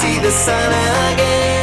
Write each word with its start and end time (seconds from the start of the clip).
see 0.00 0.18
the 0.18 0.30
sun 0.30 0.72
again. 1.12 1.53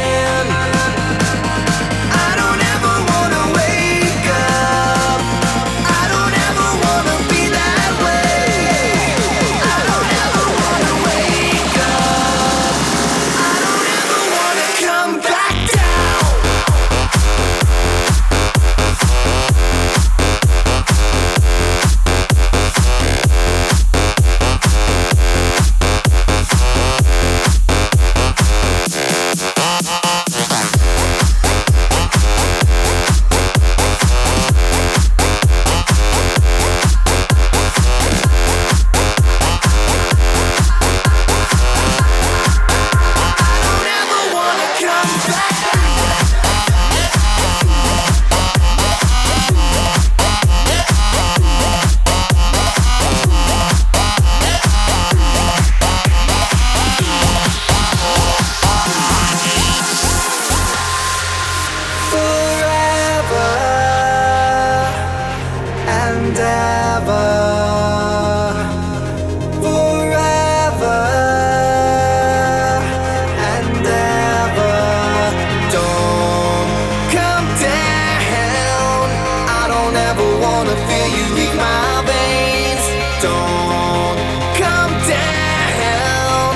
never 80.14 80.40
wanna 80.40 80.76
feel 80.88 81.08
you 81.16 81.26
leave 81.36 81.56
my 81.56 82.02
veins. 82.04 82.84
Don't 83.22 84.18
come 84.60 84.92
down. 85.08 86.52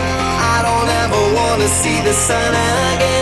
I 0.55 0.59
don't 0.67 0.91
ever 1.03 1.23
wanna 1.37 1.69
see 1.69 2.01
the 2.03 2.13
sun 2.13 2.53
again. 2.55 3.16